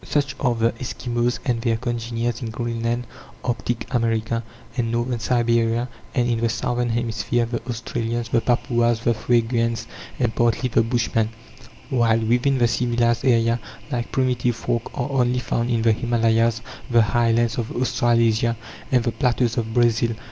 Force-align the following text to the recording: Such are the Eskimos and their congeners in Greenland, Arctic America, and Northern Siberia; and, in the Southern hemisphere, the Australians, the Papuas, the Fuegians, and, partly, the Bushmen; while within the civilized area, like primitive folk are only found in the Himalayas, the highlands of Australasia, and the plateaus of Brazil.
Such 0.03 0.33
are 0.39 0.55
the 0.55 0.71
Eskimos 0.79 1.37
and 1.45 1.61
their 1.61 1.77
congeners 1.77 2.41
in 2.41 2.49
Greenland, 2.49 3.05
Arctic 3.43 3.85
America, 3.93 4.43
and 4.75 4.91
Northern 4.91 5.19
Siberia; 5.19 5.89
and, 6.15 6.27
in 6.27 6.39
the 6.39 6.49
Southern 6.49 6.89
hemisphere, 6.89 7.45
the 7.45 7.61
Australians, 7.69 8.29
the 8.29 8.41
Papuas, 8.41 9.01
the 9.03 9.13
Fuegians, 9.13 9.85
and, 10.17 10.33
partly, 10.35 10.69
the 10.69 10.81
Bushmen; 10.81 11.29
while 11.91 12.17
within 12.17 12.57
the 12.57 12.67
civilized 12.67 13.23
area, 13.23 13.59
like 13.91 14.11
primitive 14.11 14.55
folk 14.55 14.89
are 14.95 15.11
only 15.11 15.37
found 15.37 15.69
in 15.69 15.83
the 15.83 15.91
Himalayas, 15.91 16.61
the 16.89 17.03
highlands 17.03 17.59
of 17.59 17.69
Australasia, 17.71 18.57
and 18.91 19.03
the 19.03 19.11
plateaus 19.11 19.55
of 19.57 19.71
Brazil. 19.71 20.13